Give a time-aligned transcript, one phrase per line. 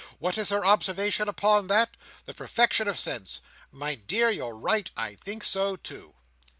[0.17, 1.91] What is her observation upon that?
[2.25, 3.39] The perfection of sense.
[3.71, 4.89] 'My dear, you're right.
[4.97, 6.15] I think so too.